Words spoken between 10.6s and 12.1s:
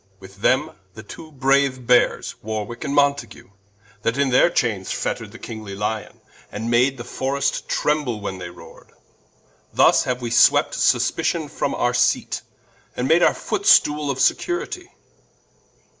Suspition from our